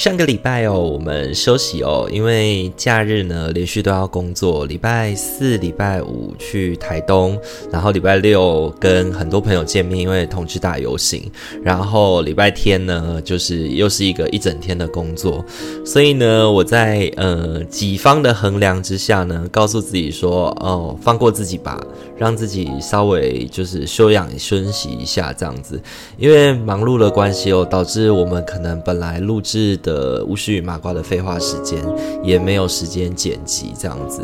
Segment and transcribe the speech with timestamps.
[0.00, 4.64] 上个礼拜哦，我们休息哦，因为假日呢连续都要工作。
[4.64, 7.38] 礼拜四、礼拜五去台东，
[7.70, 11.30] 然后礼拜六跟很多朋友见面，因为同志大游行。
[11.62, 15.44] 然后礼拜天呢，就是又是一个一整天的工作。
[15.84, 21.78] 所以呢，我在呃己方的衡量之下呢，告诉自己说：哦，放过自己吧，
[22.16, 25.78] 让自己稍微就是休养休息一下这样子。
[26.16, 29.78] 因为忙碌的关系哦，导致我们可能本来录制。
[29.82, 29.89] 的
[30.26, 31.78] 巫师与麻瓜的废话时间
[32.22, 34.22] 也没有时间剪辑这样子，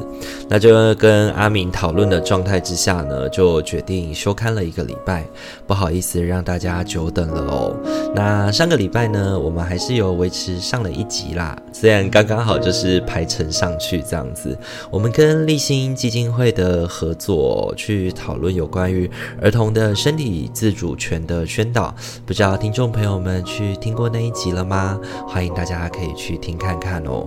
[0.49, 5.27] 那就跟阿明讨论的状态之下呢，就决定休刊了一个礼拜，
[5.67, 7.77] 不好意思让大家久等了哦。
[8.15, 14.57] 那上个礼拜呢，我们还是有维持上了一集啦，虽然刚刚好就是排程上去这样子。
[14.91, 19.11] 我们跟立新基金会的合作去讨论有关于
[19.41, 21.95] 儿童的身体自主权的宣导，
[22.25, 24.99] 不知道听众朋友们去听过那一集了吗？
[25.27, 27.27] 欢迎大家可以去听看看哦。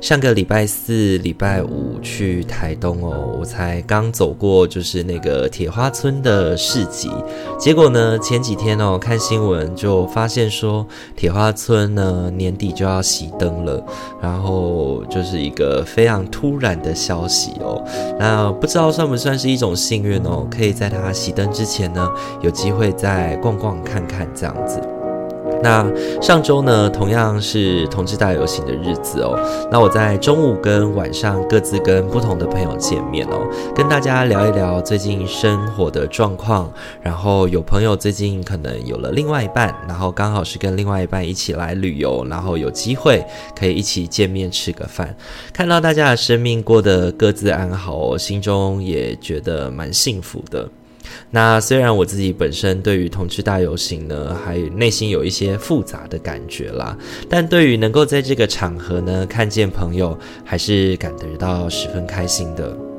[0.00, 7.08] 上个礼拜四、礼拜五去台东哦，我才刚走过就是那个铁花村的市集，
[7.56, 13.80] 结果呢，前几天哦看新闻就发现说铁花村呢年底就要熄灯了，
[14.20, 17.80] 然后就是一个非常突然的消息哦。
[18.18, 24.80] 那不知道算不算是一种幸运哦，可以在它熄灯之前呢，有机会再逛逛看看这样子。
[25.62, 25.86] 那
[26.20, 29.38] 上周呢，同样是同志大游行的日子哦。
[29.70, 36.70] 那我在中午跟晚上各自跟不同的朋友见面哦，跟大家聊一聊最近生活的状况。
[37.00, 43.24] 然后有朋友最近可能有了另外一半，然后刚好是跟另外一半一起来旅游，然后有机会
[43.58, 45.14] 可以一起见面吃个饭。
[45.52, 50.68] 看到大家的生命过得各自安好哦，心中也觉得蛮幸福的。
[51.30, 56.96] 那虽然我自己本身对于同志大游行呢，还内心有一些复杂的感觉啦，
[57.28, 62.91] 但对于能够在这个场合呢，看见朋友，还是感得到十分开心的。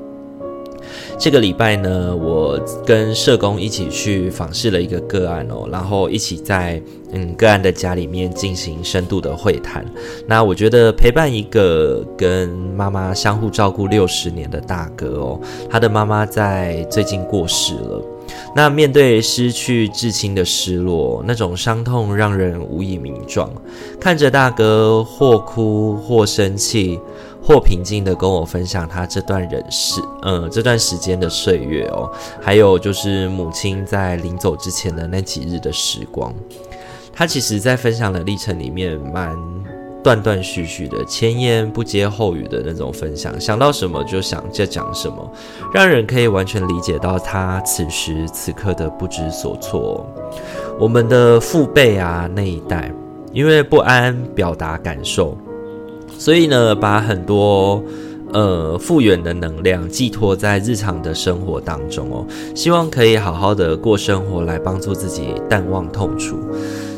[1.23, 6.81] 这个礼拜呢，我跟社工一起去访视了一个个案哦，然后一起在
[7.13, 9.85] 嗯个案的家里面进行深度的会谈。
[10.27, 15.39] 那我觉得陪伴一个跟妈妈相互照顾六十年的大哥哦，
[15.69, 18.03] 他的妈妈在最近过世了。
[18.53, 23.49] 那面对失去至亲的失落，那种伤痛让人无以名状。
[23.97, 26.99] 看着大哥或哭或生气。
[27.43, 32.09] 或平静地跟我分享他这段人世，嗯，这段时间的岁月哦，
[32.41, 36.33] 还有就是母亲在临走之前的那几日的时光。
[37.11, 39.37] 他其实，在分享的历程里面，蛮
[40.03, 45.31] 断断续续的，前言不接后语的那种分享，想到什么就想就讲什么，
[45.73, 50.05] 让人可以完全理解到他此时此刻的不知所措。
[50.79, 52.91] 我们的父辈啊那一代，
[53.31, 55.37] 因为不安表达感受。
[56.17, 57.83] 所以呢，把很多
[58.31, 62.25] 呃复原的能量寄托在日常的生活当中哦，
[62.55, 66.37] 希望可以好好的过生活，来帮助自己淡忘痛楚。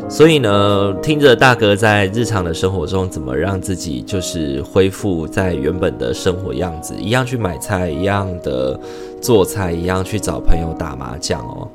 [0.08, 8.80] 所以呢，听着大哥在日常的生活中怎么让自己就是恢复在原本的生活样子，一样去买菜，一样的
[9.20, 11.68] 做菜，一样去找朋友打麻将哦。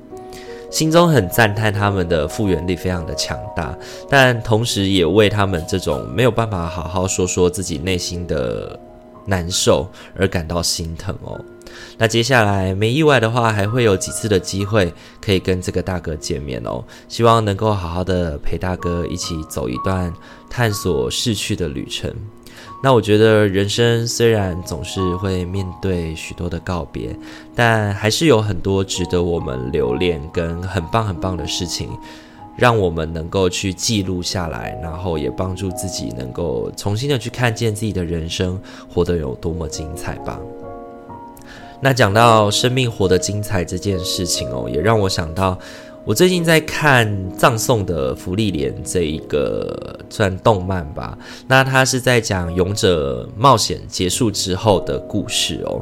[0.70, 3.76] 心中很赞叹他们的复原力非常的强大，
[4.08, 8.78] 但同时也为他们这种没有办法好好说说自己内心的
[9.26, 9.87] 难受
[10.17, 11.38] 而感到心疼哦。
[11.99, 16.82] 那接下来没意外的话，还会有几次的机会可以跟这个大哥见面哦。
[17.08, 20.12] 希望能够好好的陪大哥一起走一段
[20.49, 22.12] 探索逝去的旅程。
[22.82, 27.15] 那我觉得人生虽然总是会面对许多的告别，
[27.55, 31.91] 但还是有很多值得我们留恋跟很棒很棒的事情，
[32.56, 40.41] 让我们能够去记录下来，然后也帮助自己能够重新的去看见自己的人生活得有多么精彩吧。
[41.83, 45.59] 那讲到生命活得精彩这件事情哦，也让我想到，
[46.06, 51.17] 我最近在看葬送的芙莉莲这一个算动漫吧。
[51.47, 55.81] 那它是在讲勇者冒险结束之后的故事哦。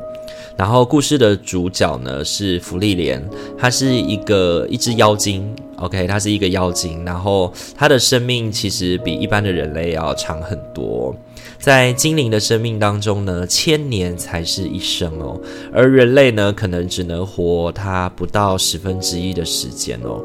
[0.56, 3.22] 然后故事的主角呢是芙莉莲，
[3.56, 7.04] 它是一个一只妖精，OK，它是一个妖精。
[7.04, 11.14] 然后它的生命其实比一般的人类要长很多。
[11.58, 15.40] 在精灵的生命当中呢，千年才是一生哦，
[15.72, 20.22] 而人类呢，可能只能活它不到十分之一的时间哦。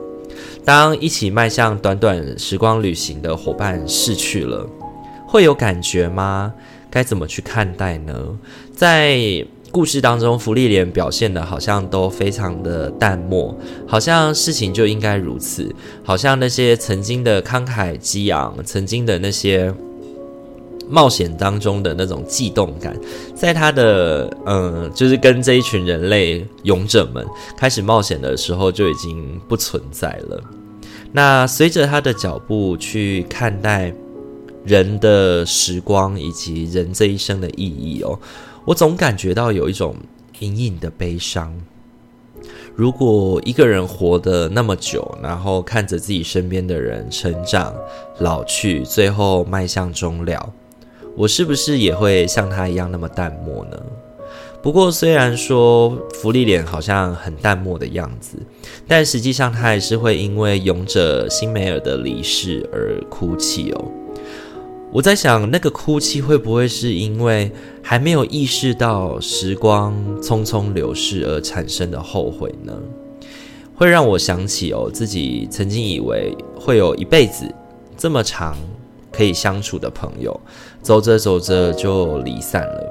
[0.63, 4.67] 当一起迈向短短时光旅行的伙伴逝去了，
[5.27, 6.53] 会有感觉吗？
[6.89, 8.13] 该怎么去看待呢？
[8.75, 15.73] 在故事当中，芙莉莲表现的好像都非常的淡漠，好像事情就应该如此，
[16.03, 19.73] 好像那些曾经的慷慨激昂，曾经的那些。
[20.93, 22.95] 冒险当中的那种悸动感，
[23.33, 27.25] 在他的嗯，就是跟这一群人类勇者们
[27.57, 30.39] 开始冒险的时候就已经不存在了。
[31.11, 33.91] 那随着他的脚步去看待
[34.63, 38.19] 人的时光以及人这一生的意义哦，
[38.63, 39.95] 我总感觉到有一种
[40.41, 41.51] 隐隐的悲伤。
[42.75, 47.73] 如果一个人活得那么久，然后看着自己身边的人成长、
[48.19, 50.53] 老去，最后迈向终了。
[51.15, 53.77] 我是不是也会像他一样那么淡漠呢？
[54.61, 58.37] 不过虽然说芙莉莲好像很淡漠的样子，
[58.87, 63.91] 但实际上他还是会因为勇者辛梅尔的离世而哭泣哦。
[64.91, 67.51] 我在想，那个哭泣会不会是因为
[67.81, 72.73] 还没有意识到时光匆匆流逝而产生的后悔呢？
[73.75, 77.53] 会让我想起哦，自己曾经以为会有一辈子
[77.97, 78.55] 这么长。
[79.13, 80.37] 可以相处的朋友，
[80.81, 82.89] 走着走着就离散了。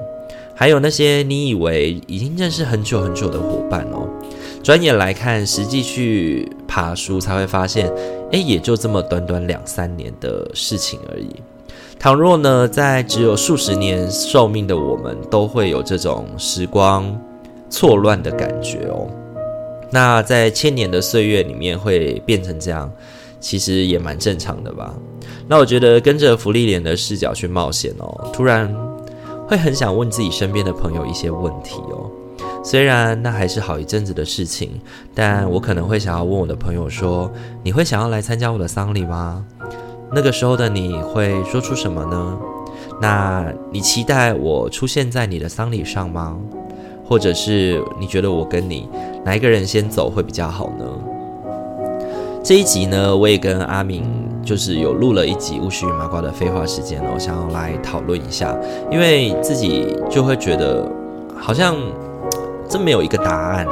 [0.55, 4.07] 还有那些你以为已经认识很久很久的伙伴哦，
[4.63, 7.91] 转眼来看，实际去爬梳才会发现，
[8.31, 11.29] 诶，也就这么短短两三年的事情而已。
[11.99, 17.19] 倘若呢，在只有数十年寿命的我们，都会有这种时光
[17.69, 19.09] 错乱的感觉哦，
[19.89, 22.91] 那在千年的岁月里面会变成这样，
[23.43, 24.93] 其实也蛮正常的吧。
[25.47, 28.73] 那我觉得跟着芙莉莲的视角去冒险哦，突然
[29.45, 32.09] 会很想问自己身边的朋友一些问题哦。
[32.63, 34.79] 虽然那还是好一阵子的事情，
[35.13, 37.29] 但我可能会想要问我的朋友说
[37.61, 39.45] ：“你会想要来参加我的丧礼吗？”
[40.15, 42.37] 那个时候的你会说出什么呢？
[43.01, 46.39] 那你期待我出现在你的丧礼上吗？
[47.05, 48.87] 或者是你觉得我跟你
[49.25, 50.85] 哪一个人先走会比较好呢？
[52.43, 54.03] 这一集呢，我也跟阿明
[54.43, 58.53] 就是有录了一集巫师与麻瓜的废话时间了，我想要来讨论一下，
[58.91, 60.85] 因为自己就会觉得
[61.39, 61.73] 好像
[62.67, 63.71] 真没有一个答案呢，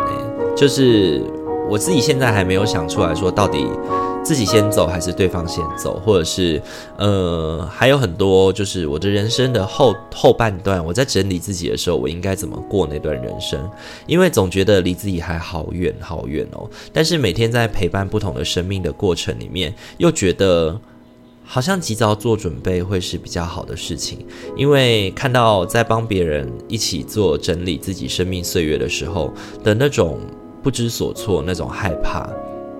[0.55, 1.21] 就是
[1.69, 3.67] 我自己现在还没有想出来说到底。
[4.23, 6.61] 自己先走还是对方先走，或者是
[6.97, 13.69] 呃，还有很多，就是我的人生的后后半段，我在整理自己的时候，我应该怎么过那段人生？
[14.05, 16.69] 因为总觉得离自己还好远好远哦。
[16.93, 20.79] 但是每天在陪伴不同的生命的过程里面，又觉得
[21.43, 24.25] 好像及早做准备会是比较好的事情。
[24.55, 30.19] 因为看到在帮别人一起做整理自己生命岁月的时候的那种
[30.61, 32.29] 不知所措，那种害怕。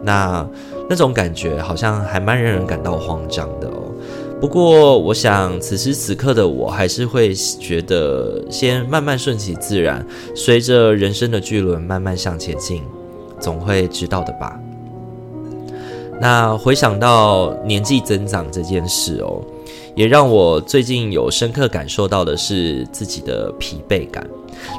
[0.03, 0.47] 那
[0.89, 3.91] 那种感觉好像还蛮让人感到慌张的哦。
[4.39, 10.03] 不过，我想此时此刻的我还是会觉得，先慢慢顺其自然，
[10.35, 12.81] 随着人生的巨轮慢慢向前进，
[13.39, 14.59] 总会知道的吧。
[16.19, 19.41] 那回想到年纪增长这件事哦，
[19.95, 24.27] 也让我最近有深刻感受到的是自己的疲惫感，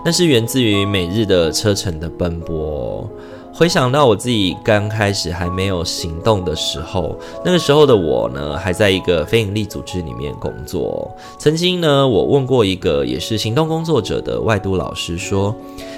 [0.05, 3.09] 那是源自于每日的车程的奔波。
[3.55, 11.15] 回想到我自己刚开始还没有行动的时候，那个时候的我呢，还在一个非营利组织里面工作。
[11.39, 15.55] 曾经呢，我问过一个也是行动工作者的外督老师说：“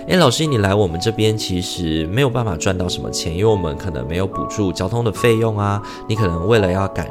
[0.06, 5.80] 诶，老师，你来我们这边其实没有办法赚到什么钱，因为我们可能没有补助交通的费用啊。
[6.06, 7.08] 你可能为了要赶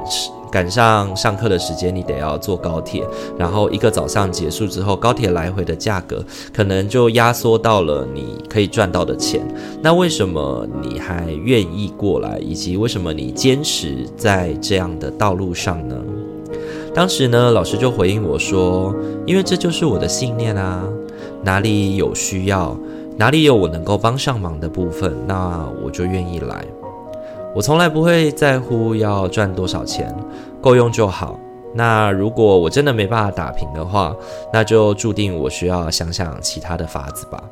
[0.52, 3.04] 赶上上课的时间，你得要坐高铁，
[3.36, 6.24] 然后一个早上结束之后，高铁来回的价格
[6.54, 9.42] 可能就压缩到了你可以赚到的钱。
[9.82, 12.38] 那为什么你还愿意过来？
[12.38, 15.96] 以及为什么你坚持在这样的道路上呢？
[16.94, 18.94] 当时呢，老师就回应我说
[19.26, 20.84] ：“因为这就是我的信念啊，
[21.44, 22.76] 哪里有需要，
[23.18, 26.66] 哪里有我能够帮上忙的部分，那我就愿意来。
[27.54, 30.16] 我从来不会在乎要赚多少钱，
[30.62, 31.40] 够用就好。
[31.76, 34.16] 那如果我真的没办法打平的话，
[34.52, 37.44] 那就注定我需要想想其他的法子吧。”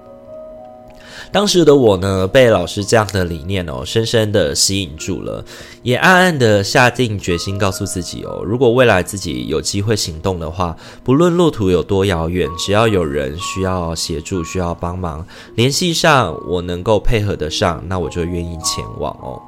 [1.32, 5.44] 当时的我呢，被老师这样的理念哦，深深的吸引住了，
[5.82, 19.42] 也暗暗的下定决心，告诉自己哦，如果未来自己有机会行动的话，不论路途有多遥远，只要有人需要协助、需要帮忙，联系上我能够配合得上，那我就愿意前往哦。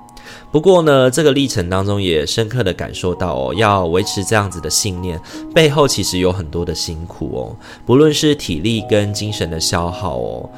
[0.54, 5.20] 不过呢，这个历程当中也深刻的感受到哦，要维持这样子的信念，
[5.54, 10.50] 背后其实有很多的辛苦哦，不论是体力跟精神的消耗哦。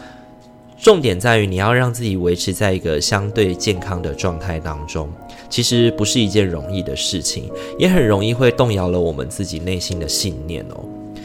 [0.78, 5.10] 重点在于你要让自己维持在一个相对健康的状态当中，
[5.50, 10.84] 其实不是一件容易的事情，也很容易会动摇了我们自己内心的信念哦。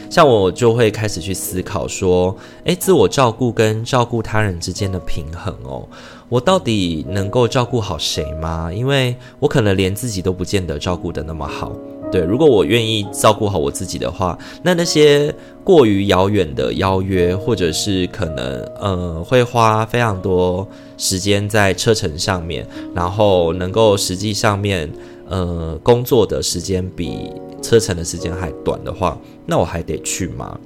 [0.09, 5.87] 像我就会开始去思考说，诶，自我照顾跟照顾他人之间的平衡哦，
[6.27, 8.71] 我到底能够照顾好谁吗？
[8.73, 11.71] 因为我可能连自己都不见得照顾得那么好。
[12.11, 24.91] 对，如果我愿意照顾好我自己的话，那那些过于遥远的邀约，或者是可能呃会花非常多时间在车程上面，然后能够实际上面
[25.29, 30.59] 呃工作的时间比车程的时间还短的话，那我还得去吗？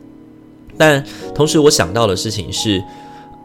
[0.77, 2.83] 但同时我想到的事情是。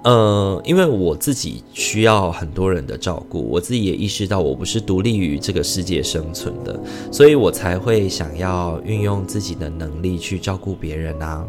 [0.03, 6.81] 呃，因为我自己需要很多人的照顾，我自己也意识到我不是独立于这个世界生存的，
[7.13, 11.45] 所以我才会想要运用自己的能力去照顾别人啊。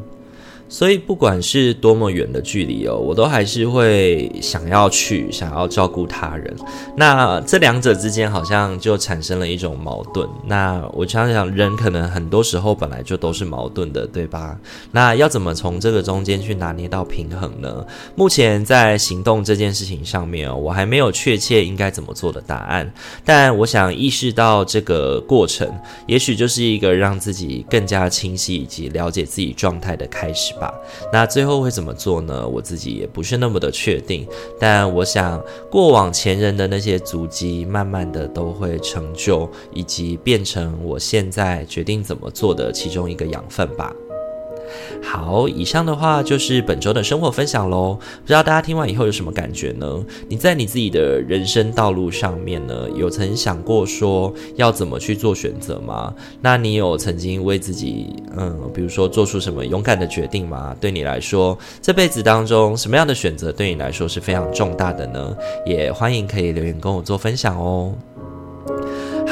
[0.71, 6.55] 所以不管是多么远的距离哦，我都还是会想要去，想要照顾他人。
[6.95, 10.25] 那这两者之间好像就产生了一种矛盾。
[10.45, 14.57] 那我想想，人可能很多时候本来就都是矛盾的，对吧？
[14.91, 17.85] 那要怎么从这个中间去拿捏到平衡呢？
[18.15, 22.89] 目前在行动这件事情上面哦，我还没有确切应该怎么做的答案。
[23.25, 25.69] 但我想意识到这个过程，
[26.07, 30.53] 也许就是一个让自己更加清晰以及了解自己状态的开始。
[30.61, 30.71] 吧
[31.11, 32.47] 那最后会怎么做呢？
[32.47, 34.27] 我自己也不是那么的确定，
[34.59, 43.91] 但我想过往前人的那些足迹，慢慢的都会成就，以及变成我现在决定怎么做的其中一个养分吧。
[45.01, 47.97] 好，以上的话就是本周的生活分享喽。
[48.21, 50.03] 不知道大家听完以后有什么感觉呢？
[50.27, 56.13] 你在你自己的人生道路上面呢，有曾想过说要怎么去做选择吗？
[56.41, 60.75] 那你有曾经为自己，嗯，比如说做出什么勇敢的决定吗？
[60.79, 65.35] 对你来说，这辈子当中什么样的选择对你来说是非常重大的呢？
[65.65, 67.93] 也欢迎可以留言跟我做分享哦。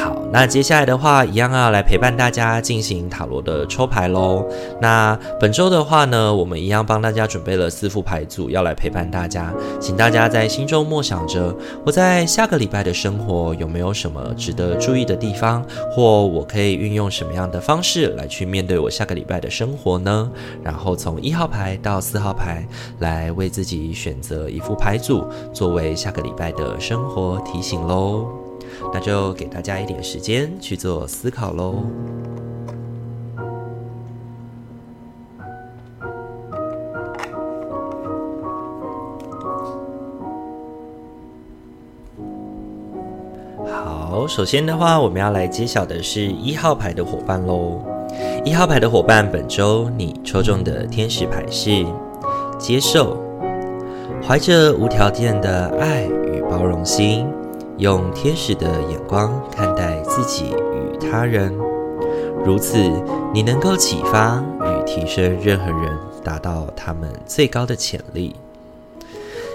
[0.02, 4.44] 好，那接下来的话，一样要来陪伴大家进行塔罗的抽牌喽。
[4.80, 9.52] 那本周的话呢，我们一样帮大家准备了四副牌组，要来陪伴大家。
[9.78, 11.54] 请大家在心中默想着，
[11.84, 20.30] 我在下个礼拜的生活有没有什么值得注意的地方，或我可以运用什么样的方式来去面对我下个礼拜的生活呢？
[20.62, 22.66] 然后从一号牌到四号牌，
[23.00, 28.49] 来为自己选择一副牌组，作为下个礼拜的生活提醒喽。
[28.92, 31.82] 那就给大家一点时间去做思考喽。
[43.66, 47.80] 好，首先的话，我们要来揭晓的是一号牌的伙伴喽。
[48.44, 51.86] 一号牌的伙伴，本周你抽中的天使牌是
[52.58, 53.16] 接受，
[54.26, 57.26] 怀着无条件的爱与包容心。
[57.80, 61.50] 用天使的眼光看待自己与他人，
[62.44, 62.76] 如此
[63.32, 68.36] 你能够启发与提升任何人，达到他们最高的潜力。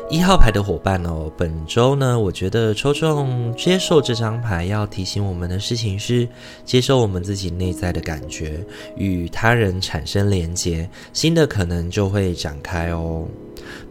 [0.10, 6.28] 一号牌的伙伴哦，本周呢，我觉得抽中接受这张牌，要提醒我们的事情是
[6.64, 8.60] 接受我们自己内在的感觉，
[8.98, 13.28] 与他人产生连结，新的可能就会展开哦。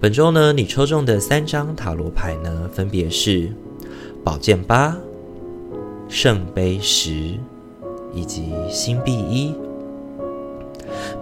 [0.00, 3.52] 本周呢，你抽中的三张塔罗牌呢，分别是。
[4.24, 4.96] 宝剑八、
[6.08, 7.38] 圣杯十
[8.14, 9.54] 以及星币一。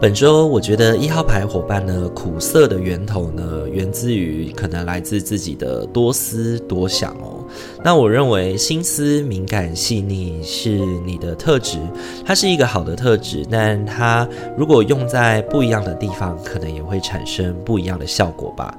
[0.01, 7.45] 本周我觉得一号牌伙伴呢，苦涩的源头呢，源自于可能来自自己的多思多想哦。
[7.85, 11.79] 那我认为心思敏感细腻是你的特质，
[12.25, 18.73] 它是一个好的特质，但它如果用在不一样的地方，可能也会产生不一样的效果吧。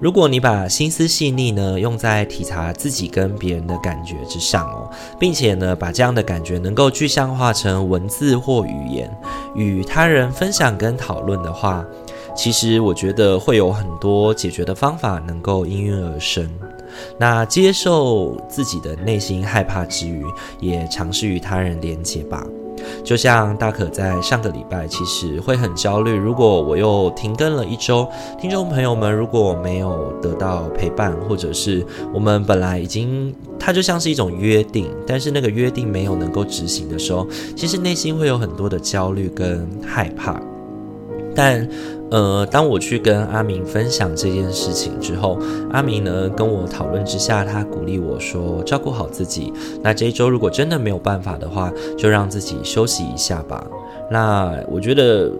[0.00, 9.08] 如果你把心思细腻呢用在体察自己跟别人的感觉之上哦，并且呢把这样的感觉能够具象化成文字或语言，
[9.54, 11.84] 与他人分享跟讨论的话，
[12.36, 16.50] 其实我觉得会有很多解决的方法能够应运而生。
[17.18, 20.24] 那接受自己的内心害怕之余，
[20.60, 22.44] 也尝试与他人连接吧。
[23.02, 26.14] 就像大可在上个礼拜，其实会很焦虑。
[26.14, 28.08] 如果我又停更了一周，
[28.40, 37.26] 听众朋友们如果没有得到陪伴，或者是我们本来已经，它就像是一种约定，但是那个约定没有能够执行的时候，
[37.56, 40.40] 其实内心会有很多的焦虑跟害怕。
[41.34, 41.68] 但
[42.10, 45.38] 呃，当我去跟阿明分享这件事情之后，
[45.70, 49.52] 阿明呢跟我讨论之下，他鼓励我说：“照顾好自己。
[49.82, 53.64] 那这一周如果真的没有办法的话，就让自己休息一下吧。”
[54.10, 55.30] 那我觉得。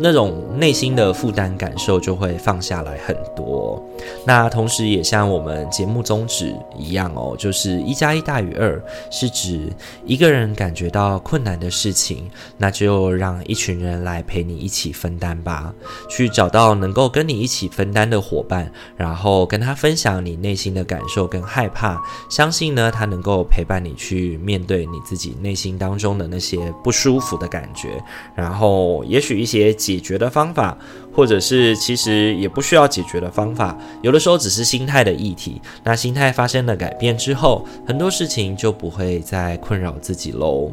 [0.00, 3.82] 那种内心的负担感受就会放下来很多。
[4.26, 9.68] 那同时也像我们节目宗旨一样哦，就是一加一大于二，是指
[10.04, 15.72] 一个人感觉到困难的事情，那就让一群人来陪你一起分担吧。
[16.08, 28.02] 去找到能够跟你一起分担的伙伴，然后跟他分享你内心的感受跟害怕，相信呢，他能够陪伴你去面对你自己内心当中的那些不舒服的感觉，
[28.34, 30.78] 然后也许一些解决的方法，
[31.12, 35.60] 或者是其实也不需要解决的方法，有的时候只是心态的议题。
[35.82, 40.70] 那心态发生了改变之后，很多事情就不会再困扰自己喽。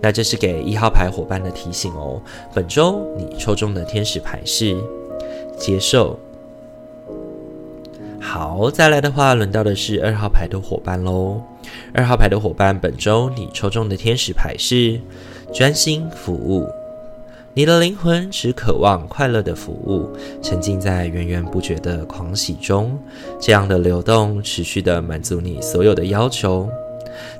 [0.00, 2.22] 那这是给一号牌伙伴的提醒哦。
[2.54, 4.76] 本周你抽中的天使牌是
[5.58, 6.16] 接受。
[8.20, 11.40] 好，再来的话，轮到的是二号牌的伙伴喽。
[11.92, 15.00] 二号牌的伙伴，本周你抽中的天使牌是
[15.52, 16.68] 专心服务。
[17.58, 20.08] 你的灵魂只渴望快乐的服务，
[20.40, 22.96] 沉浸在源源不绝的狂喜中。
[23.40, 26.68] 这样的流动持续的满足你所有的要求，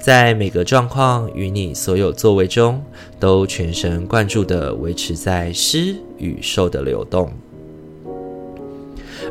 [0.00, 2.82] 在每个状况与你所有作为中，
[3.20, 7.30] 都全神贯注地维持在施与受的流动。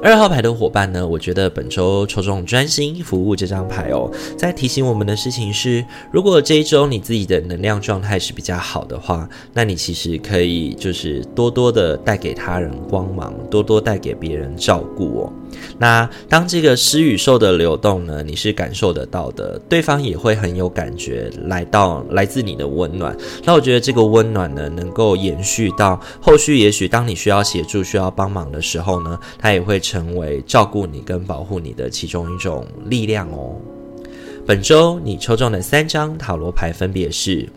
[0.03, 15.33] 二号牌的伙伴呢，我觉得本周抽中专心服务这张牌哦，在提醒我们的事情是，如果这一周你自己的能量状态是比较好的话，那你其实可以就是多多的带给他人光芒，多多带给别人照顾哦。
[15.79, 23.15] 那当这个施与受的流动呢，你是感受得到的，对方也会很有感觉，来到来自你的温暖。
[23.43, 33.55] 那我觉得这个温暖呢，能够延续到后续，也许当你需要协助、需要帮忙的时候呢，它也会成为照顾你跟保护你的其中一种力量哦。
[34.45, 37.47] 本周你抽中的三张塔罗牌分别是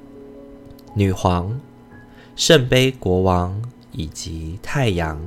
[0.93, 1.59] 女皇、
[2.37, 3.61] 圣杯国王
[3.93, 5.19] 以及太阳。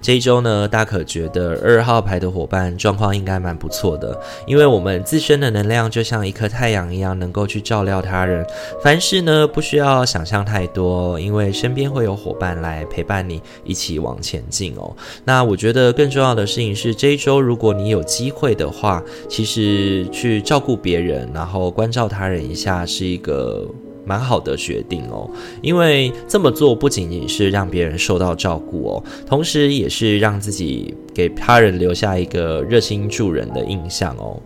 [0.00, 8.44] 这一周呢，大可觉得二号牌的伙伴状况应该蛮不错的，因为我们自身的能量就像一颗太阳一样，能够去照料他人。
[8.82, 14.94] 凡事呢，不需要想象太多，因为身边会有伙伴来陪伴你一起往前进哦。
[15.24, 23.68] 那我觉得更重要的事情是，这一周如果你有机会的话，其实去照顾别人，然后关照他人一下，是一个。
[24.12, 25.26] 蛮好的决定哦，
[25.62, 34.38] 因为这么做不仅仅是让别人受到照顾哦，同时也是让自己给他人留下一个热心助人的印象哦。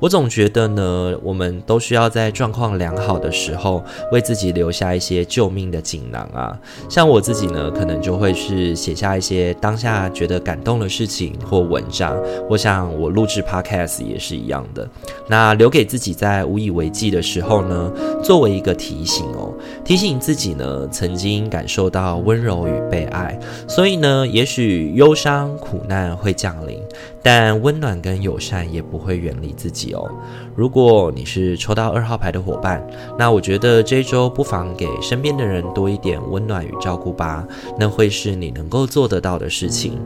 [0.00, 3.82] 我总觉得呢，我们都需要在状况良好的时候，
[4.12, 6.56] 为自己留下一些救命的锦囊啊。
[6.88, 12.16] 像我自己呢，可能就会是写下一些当下觉得感动的事情或文章。
[12.48, 14.88] 我想我录制 Podcast 也是一样的。
[15.26, 19.52] 那留给自己在无以为继的时候呢，作为一个提醒哦，
[19.84, 23.36] 提醒自己呢，曾经感受到温柔与被爱。
[23.66, 26.80] 所以呢，也许忧伤苦难会降临，
[27.22, 29.92] 但温暖跟友善也不会远离自己。
[29.92, 30.08] 哦，
[30.54, 32.84] 如果你是抽到二号牌的伙伴，
[33.18, 37.46] 那我觉得这一周不妨给身边的人多一点温暖与照顾吧，
[37.78, 39.98] 那会是你能够做得到的事情。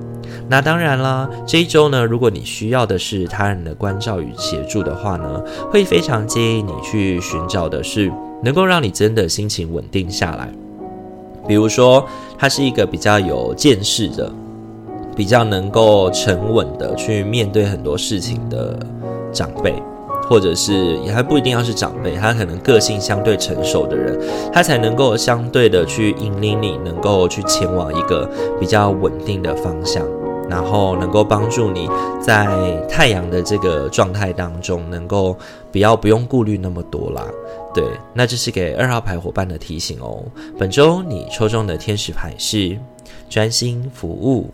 [0.49, 8.11] 那当然啦，这一周呢，如果你需要的是他人的关照与协助的话呢，会非常建议你去寻找的是
[8.43, 10.51] 能够让你真的心情稳定下来。
[11.47, 12.07] 比如说，
[12.39, 14.33] 他是一个比较有见识的，
[15.17, 18.79] 比较能够沉稳的去面对很多事情的。
[19.35, 19.83] 长辈，
[20.29, 24.21] 或者是也还不一定要是长辈，他可能个性相对成熟的人，
[24.53, 30.07] 他才能够相对的去引领你，能够去前往一个比较稳定的方向。
[30.51, 31.89] 然后能够帮助你
[32.21, 32.47] 在
[32.87, 35.35] 太阳的这个状态当中，能够
[35.71, 37.25] 不要不用顾虑那么多啦。
[37.73, 40.23] 对，那这是给二号牌伙伴的提醒哦。
[40.59, 42.77] 本周你抽中的天使牌是
[43.31, 44.51] 专心服务。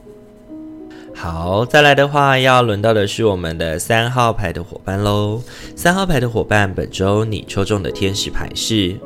[1.21, 5.43] 好，再来的话要轮到的是我们的三号牌的伙伴喽。
[5.75, 8.97] 三号牌的伙伴，本周你抽中的天使牌是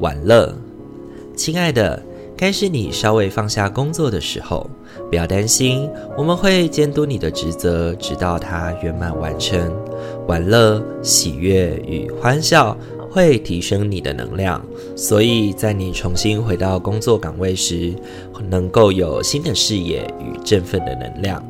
[0.00, 0.52] 玩乐。
[1.36, 2.02] 亲爱的，
[2.36, 4.68] 该是你稍微放下工作的时候。
[5.08, 9.72] 不要担心，我们会监督你的职责，直到它圆满完成。
[10.26, 12.76] 玩乐、喜悦与欢笑
[13.14, 14.60] 会提升你的能量，
[14.96, 17.94] 所以在你重新回到工作岗位时，
[18.50, 21.40] 能够有新的视野与振奋的能量。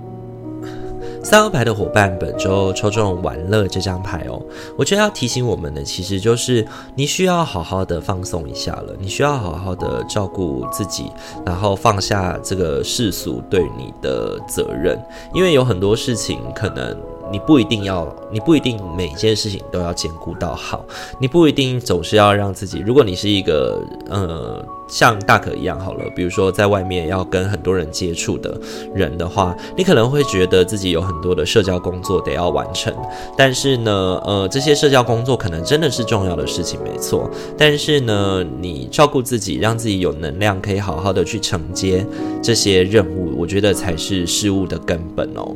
[1.22, 4.42] 三号牌的伙伴，本周抽中玩乐这张牌哦。
[4.76, 11.10] 我觉得要提醒我们的，其实就是你需要好好的放松一下了，你需要好好的照顾自己，
[11.46, 16.94] 然后放下这个世俗对你的责任，因为有很多事情可能。
[17.30, 20.84] 你不一定要，你不一定每件事情都要兼顾到好，
[21.18, 22.82] 你不一定总是要让自己。
[22.84, 28.60] 如果你是一个呃像大可一样好了，比如说在外面要跟很多人接触的
[28.94, 32.94] 人的话，你可能会觉得自己有很多的社交工作得要完成。
[33.36, 37.30] 但是呢，呃，这些社交工作可能真的是重要的事情，没错。
[37.56, 42.06] 但是呢，你照顾自己，让自己有能量，可以好好的去承接
[42.42, 45.54] 这些任务，我觉得才是事物的根本哦。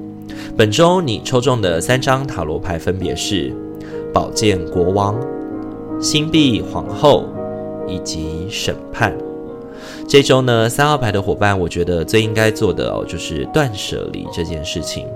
[0.56, 3.54] 本周你抽中的三张塔罗牌分别是
[4.12, 5.18] 宝剑国王、
[6.00, 7.28] 星币皇后
[7.86, 9.16] 以及审判。
[10.08, 15.06] 这周呢，三号牌的伙伴，我觉得最应该做的哦，就是断舍离这件事情。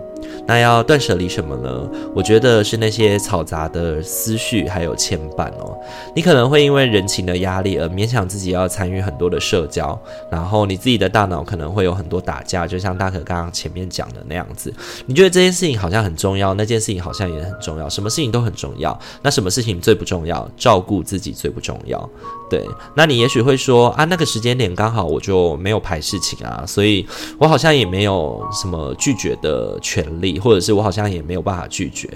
[0.47, 1.89] 那要断舍离什么呢？
[2.15, 5.77] 我觉得是那些嘈杂的思绪还有牵绊哦。
[6.15, 9.99] 你可能会因为人情的压力而勉强自己要参与很多的社交，
[10.31, 14.73] 然后你自己的大脑可能会有很多打架，就像大可刚刚前面讲的那样子。
[15.07, 18.99] 你觉得这件事情好像很重要，那件事情好像也很重要，什么事情都很重要。
[19.23, 20.49] 那什么事情最不重要？
[20.57, 22.09] 照顾自己最不重要。
[22.53, 27.07] 对，那你也许会说啊，那个时间点刚好我就没有排事情啊，所以
[27.38, 30.38] 我好像也没有什么拒绝的权利。
[30.43, 32.09] 或者是我好像也没有办法拒绝，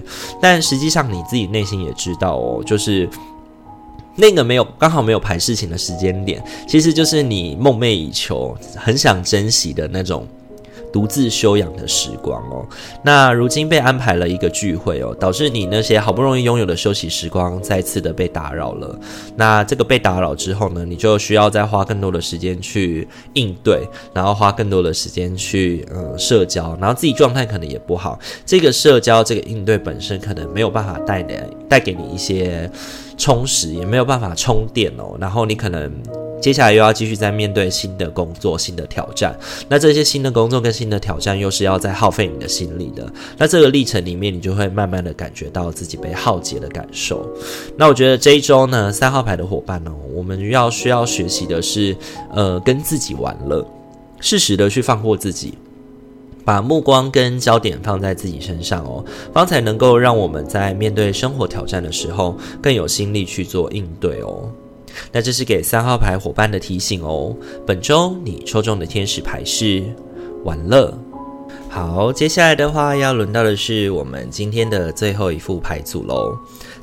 [0.43, 3.09] 但实际上你自己内心也知道哦，就是
[4.17, 10.27] 那个没有刚好没有排事情的时间点，其实就是你梦寐以求、很想珍惜的那种。
[10.97, 12.67] 独自休养的时光哦，
[13.05, 18.99] 那如今被安排了一个聚会哦，导致你那些好不容易拥有的休息时光再次的被打扰了。
[19.37, 28.19] 那这个被打扰之后呢，你就需要再花更多的时间去应对，然后花更多的时间去嗯社交，然后自己状态可能也不好。
[28.47, 32.71] 这个社交这个应对本身可能没有办法带来带给你一些
[33.19, 35.15] 充实，也没有办法充电哦。
[35.21, 35.93] 然后你可能。
[36.41, 39.37] 接下来又要继续再面对新的工作、新的挑战。
[39.69, 43.11] 那这些新的工作跟新的挑战，又是要再耗费你的心力的。
[43.37, 47.29] 那这个历程里面，你就会慢慢的感觉到自己被耗竭的感受。
[47.77, 51.97] 那我觉得这一周呢，三号牌的伙伴呢，我们要需要学习的是，
[52.33, 53.67] 呃，跟自己玩乐，
[54.21, 55.55] 适时的去放过自己，
[56.45, 64.49] 把目光跟焦点放在自己身上哦，方才能够让我们在面对生活挑战的时候，更有心力去做应对哦。
[65.13, 67.35] 那这是给三号牌伙伴的提醒哦。
[67.67, 69.85] 本周你抽中的天使牌是
[70.45, 70.97] 玩乐。
[71.69, 76.35] 好，接下来的话要轮到的是我们今天的最后一副牌组喽。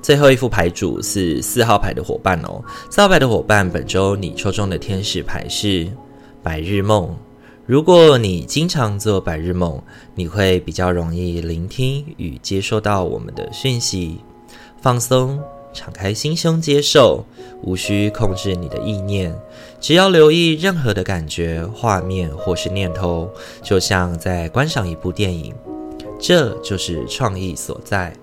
[0.02, 2.62] 最后一副牌组是四号牌的伙伴哦。
[2.92, 5.88] 四号牌的伙伴，本周你抽中的天使牌是
[6.44, 7.16] 白日梦。
[7.66, 9.82] 如果你经常做白日梦，
[10.14, 14.18] 你会比较容易聆听与接收到我们的讯息，
[14.82, 15.40] 放松。
[15.74, 17.26] 敞开心胸接受，
[17.64, 19.36] 无需控制你的意念，
[19.82, 23.30] 只要留意任何的感觉、画面或是念头，
[23.62, 25.54] 就像在观赏一部电影，
[26.20, 28.14] 这就是创意所在。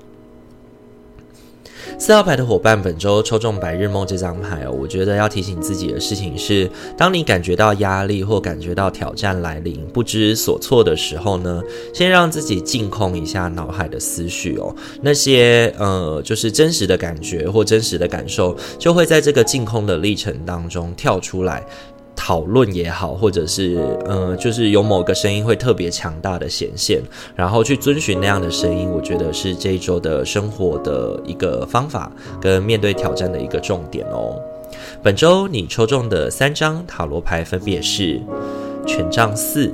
[1.99, 21.65] 四号牌的伙伴，本周抽中白日梦这张牌哦，我觉得要提醒自己的事情是：当你感觉到压力或感觉到挑战来临、不知所措的时候呢，先让自己净空一下脑海的思绪哦，那些呃，就是真实的感觉或真实的感受，就会在这个净空的历程当中跳出来。
[22.23, 27.01] 讨论也好，或者是呃，就是有某个声音会特别强大的显现，
[27.35, 34.39] 然后去遵循那样的声音，我觉得是这一周的生活的一个方法跟面对挑战的一个重点哦。
[35.03, 38.21] 本周你抽中的三张塔罗牌分别是
[38.87, 39.73] 权杖四、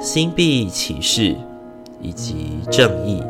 [0.00, 1.36] 星币骑士
[2.02, 3.22] 以及正义。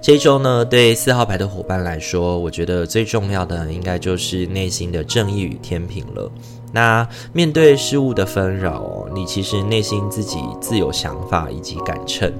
[0.00, 6.30] 这周呢，对四号牌的伙伴来说，我觉得最重要的应该就是内心的正义与天平了。
[6.70, 12.30] 那面对事物的纷扰，你其实内心自己自有想法以及感秤，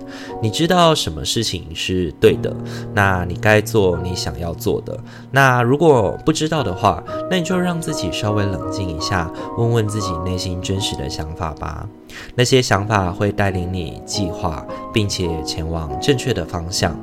[0.42, 2.54] 你知道什么事情是对的，
[2.94, 4.98] 那你该做你想要做的。
[5.30, 11.88] 那如果不知道的话，那你就让自己稍微冷静一下，问问自己内心真实的想法吧。
[12.34, 16.94] 那些想法会带领你计划，并且前往正确的方向。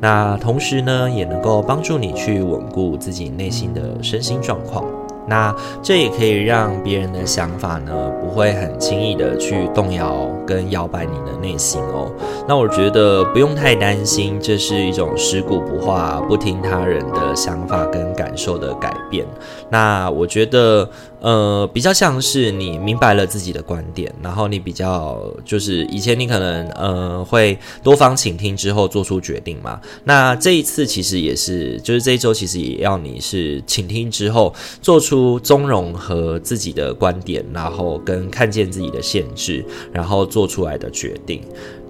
[0.00, 4.84] 那同时呢，也能够帮助你去稳固自己内心的身心状况。
[5.24, 12.10] 那这也可以让别人的想法呢，不会很轻易的去动摇跟摇摆你的内心哦。
[12.48, 19.24] 那我觉得不用太担心，这是一种食古不化、不听他人的想法跟感受的改变。
[19.70, 20.88] 那我觉得。
[21.22, 29.80] 呃，比较像是你明白了自己的观点，然后你比较就是以前你可能呃会多方倾听之后做出决定嘛。
[30.02, 41.40] 那这一次其实也是，就是这一周其实也要你是倾听之后做出综融和自己的观点，然后跟看见自己的限制，然后做出来的决定。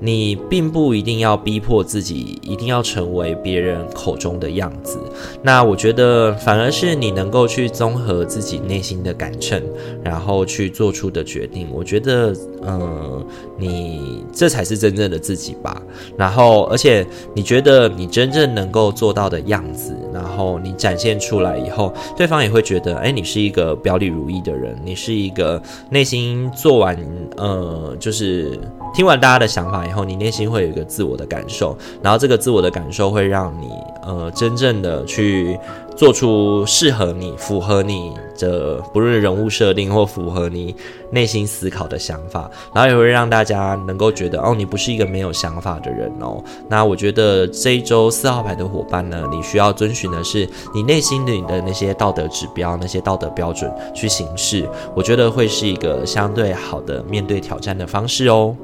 [0.05, 4.99] 你并不一定要逼迫自己一定要成为别人口中的样子。
[5.45, 9.63] 那我觉得反而是你能够去综合自己内心的杆秤，
[10.03, 11.69] 然后去做出的决定。
[11.73, 13.25] 我觉得，嗯，
[13.57, 15.81] 你这才是真正的自己吧。
[16.17, 26.99] 然后，而且你觉得你真正能够做到的样子，然后你展现出来以后，对方也会觉得，哎，你是一个表里如一的人，你是一个内心做完，
[27.37, 28.59] 呃，就是。
[28.95, 33.71] 听完大家的想法以后，你内心会有一个自我的感受，然后这个自我的感受会让你
[34.03, 35.59] 呃真正的去
[35.97, 40.75] 做出适合你、符合你的不论人物设定或符合你
[41.11, 46.43] 内心思考的想法，然后也会让大家能够觉得哦，你不是一个没有想法的人哦。
[46.69, 58.57] 那我觉得这一周四号牌的伙伴呢，你需要遵循的是你内心里的那些道德指标、那些道德标准去行事，我觉得会是一个相对好的面对挑战的方式哦。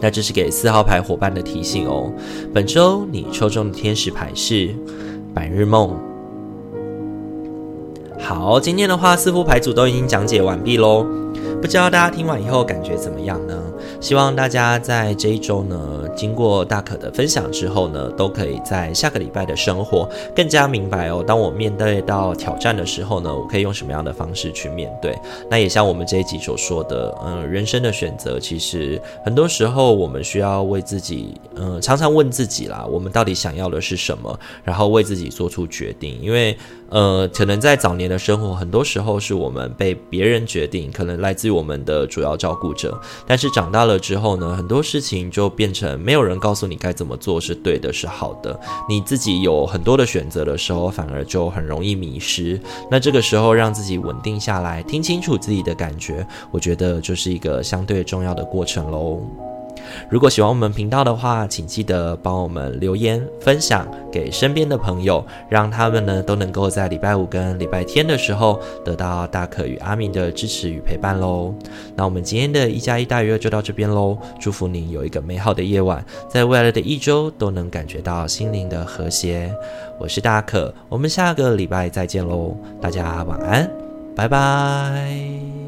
[0.00, 2.12] 那这是给四号牌伙伴的提醒哦。
[2.52, 4.74] 本周你抽中的天使牌是
[5.34, 6.13] 白日梦。
[8.24, 11.06] 好，今天的话，四副牌组都已经讲解完毕喽。
[11.60, 13.54] 不知道大家听完以后感觉怎么样呢？
[14.00, 15.78] 希望大家在这一周呢，
[16.16, 21.22] 经过大可的分享之后呢，都可以在下个礼拜的生活更加明白哦。
[21.26, 25.14] 当我面对到挑战的时候呢，我可以用什么样的方式去面对？
[25.50, 36.56] 那也像我们这一集所说的，嗯，人生的选择其实很多时候我们需要为自己，嗯，常常问自己啦，我们到底想要的是什么，然后为自己做出决定，因为。
[36.94, 42.96] 呃，可能在早年的生活，很多时候是我们被别人决定，可能来自于我们的主要照顾者。
[43.26, 48.56] 但是长大了之后呢，很多事情就变成没有人告诉你该怎么做是对的，是好的。
[48.88, 52.60] 你自己有很多的选择的时候，反而就很容易迷失。
[52.88, 59.20] 那这个时候让自己稳定下来，听清楚自己的感觉，我觉得就是一个相对重要的过程喽。
[60.08, 71.54] 如果喜欢我们频道的话，请记得帮我们留言分享给身边的朋友，让他们呢都能够在礼拜五跟礼拜天的时候得到大可与阿明的支持与陪伴喽。
[71.96, 79.54] 那我们今天的一加一大于二就到这边喽，祝福您有一个美好的夜晚，在未来的一周都能感觉到心灵的和谐。
[79.98, 83.70] 我是大可，我们下个礼拜再见喽，大家晚安，
[84.16, 85.63] 拜拜。